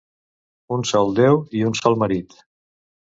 [0.77, 2.35] Un sol Déu i un sol marit.